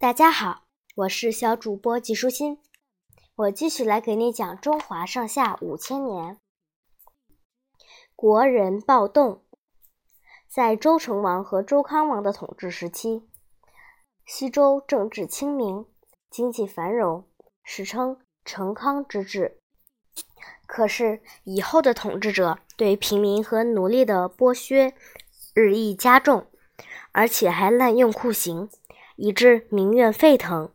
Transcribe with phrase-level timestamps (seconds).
[0.00, 0.62] 大家好，
[0.94, 2.60] 我是小主播季舒心，
[3.34, 6.38] 我继续来给你讲中华上下五千年。
[8.14, 9.42] 国人暴动，
[10.48, 13.26] 在周成王和周康王的统治时期，
[14.24, 15.84] 西周政治清明，
[16.30, 17.28] 经济繁荣，
[17.64, 19.58] 史称成康之治。
[20.68, 24.94] 可是以后的统治者对平民和奴隶的剥削
[25.54, 26.46] 日益加重，
[27.10, 28.70] 而且还滥用酷刑。
[29.18, 30.70] 以致民怨沸腾。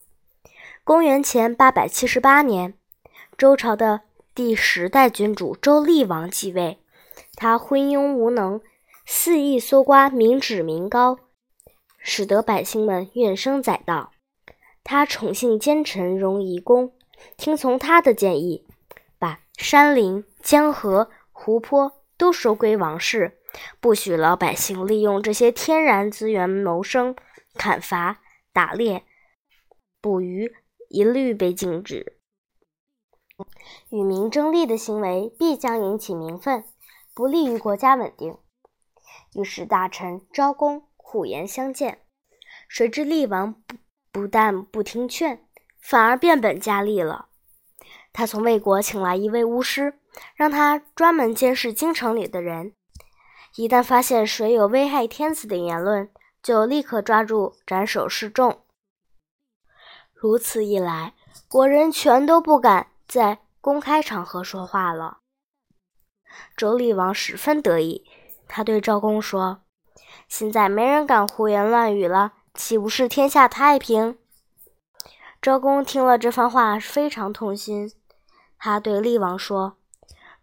[0.84, 2.74] 公元前八百七十八年，
[3.38, 4.02] 周朝的
[4.36, 6.80] 第十代君主周厉王继位。
[7.36, 8.60] 他昏庸无能，
[9.06, 11.20] 肆意搜刮民脂民膏，
[11.98, 14.12] 使得百姓们怨声载道。
[14.84, 16.92] 他宠幸奸臣荣夷公，
[17.38, 18.66] 听从他的建议，
[19.18, 23.38] 把山林、江河、湖泊都收归王室，
[23.80, 27.16] 不许老百姓利用这些天然资源谋生，
[27.56, 28.20] 砍伐。
[28.54, 29.04] 打猎、
[30.00, 30.56] 捕鱼
[30.90, 32.20] 一律被禁止。
[33.90, 36.64] 与民争利的行为必将引起民愤，
[37.16, 38.38] 不利于国家稳定。
[39.34, 42.04] 于是大臣昭公苦言相谏，
[42.68, 43.76] 谁知厉王不
[44.12, 45.44] 不但不听劝，
[45.82, 47.30] 反而变本加厉了。
[48.12, 50.00] 他从魏国请来一位巫师，
[50.36, 52.76] 让他专门监视京城里的人，
[53.56, 56.12] 一旦发现谁有危害天子的言论。
[56.44, 58.60] 就立刻抓住斩首示众。
[60.14, 61.16] 如此一来，
[61.48, 65.20] 国人全都不敢在公开场合说话了。
[66.58, 68.06] 周厉王十分得意，
[68.48, 69.62] 他对赵公说
[70.28, 74.18] ：“现在没人敢胡言乱语了，岂不是天下太平？”
[75.42, 77.92] 周公听了这番话，非常痛心。
[78.58, 79.78] 他对厉王说：“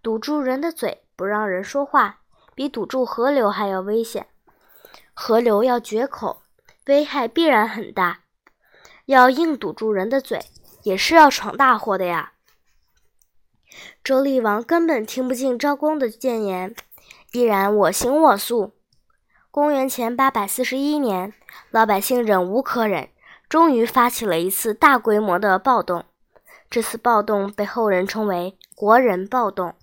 [0.02, 2.20] 堵住人的嘴，不让人说话，
[2.54, 4.28] 比堵住河流还要危险。”
[5.22, 6.40] 河流要决口，
[6.86, 8.20] 危害必然很大；
[9.04, 10.46] 要硬堵住人的嘴，
[10.82, 12.32] 也是要闯大祸的呀。
[14.02, 16.74] 周厉王根本听不进昭公的谏言，
[17.32, 18.72] 依然我行我素。
[19.50, 21.34] 公元前八百四十一年，
[21.70, 23.10] 老百姓忍无可忍，
[23.46, 26.06] 终于发起了一次大规模的暴动。
[26.70, 29.74] 这次暴动被后人称为“国人暴动”。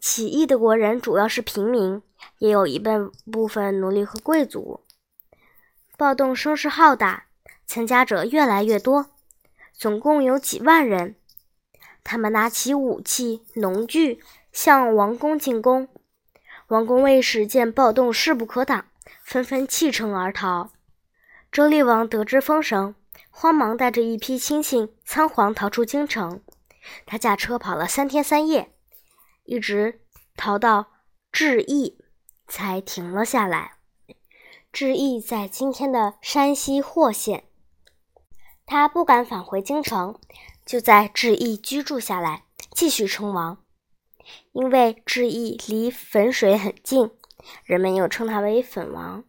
[0.00, 2.00] 起义的国人主要是平民。
[2.38, 4.80] 也有一半部分奴隶和贵族。
[5.96, 7.26] 暴动声势浩大，
[7.66, 9.10] 参加者越来越多，
[9.72, 11.16] 总共有几万人。
[12.02, 14.20] 他们拿起武器、农具，
[14.52, 15.88] 向王宫进攻。
[16.68, 18.86] 王宫卫士见暴动势不可挡，
[19.22, 20.72] 纷纷弃城而逃。
[21.52, 22.94] 周厉王得知风声，
[23.30, 26.42] 慌忙带着一批亲信仓皇逃出京城。
[27.06, 28.72] 他驾车跑了三天三夜，
[29.44, 30.00] 一直
[30.36, 30.86] 逃到
[31.30, 31.98] 治邑。
[32.46, 33.78] 才停了下来。
[34.72, 37.44] 智毅在今天的山西霍县，
[38.66, 40.18] 他不敢返回京城，
[40.66, 43.58] 就在智毅居住下来，继续称王。
[44.52, 47.10] 因为智毅离汾水很近，
[47.64, 49.22] 人们又称他为汾王。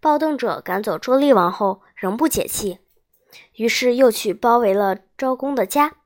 [0.00, 2.78] 暴动者赶走周厉王后，仍不解气，
[3.54, 5.96] 于是又去包围了昭公的家，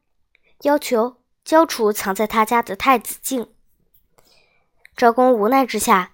[0.63, 3.53] 要求交出藏在他家的太子镜。
[4.99, 6.11] 赵公无奈之下，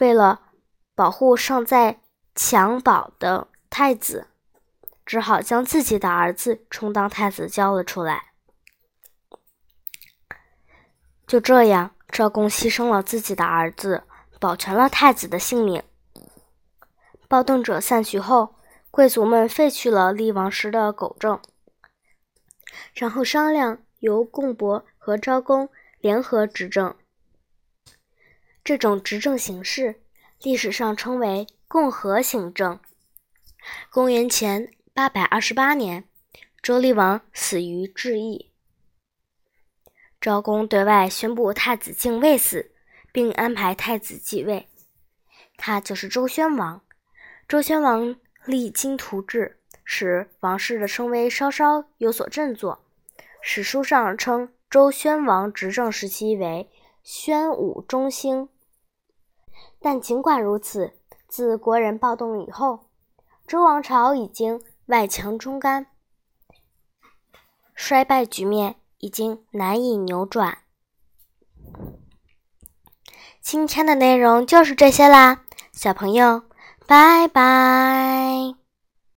[0.00, 0.40] 为了
[0.96, 2.00] 保护尚在
[2.34, 4.26] 襁褓的太子，
[5.06, 8.32] 只好将自己的儿子充当太子交了出来。
[11.28, 14.02] 就这样，赵公牺牲了自己的儿子，
[14.40, 15.80] 保全了太子的性命。
[17.28, 18.56] 暴动者散去后，
[18.90, 21.40] 贵族们废去了厉王时的狗政，
[22.94, 25.68] 然后商量由共伯和昭公
[26.00, 26.96] 联合执政。
[28.64, 30.00] 这种执政形式，
[30.42, 32.80] 历史上称为共和行政。
[33.90, 36.04] 公元前八百二十八年，
[36.62, 38.50] 周厉王死于治邑。
[40.18, 42.72] 昭公对外宣布太子敬未死，
[43.12, 44.66] 并安排太子继位，
[45.58, 46.80] 他就是周宣王。
[47.46, 48.16] 周宣王
[48.46, 52.82] 励精图治，使王室的声威稍稍有所振作。
[53.42, 56.70] 史书上称周宣王执政时期为
[57.02, 58.48] 宣武中兴。
[59.84, 60.94] 但尽管如此，
[61.28, 62.86] 自国人暴动以后，
[63.46, 65.88] 周王朝已经外强中干，
[67.74, 70.60] 衰败局面已经难以扭转。
[73.42, 76.44] 今天的内容就是这些啦，小朋友，
[76.86, 78.63] 拜拜。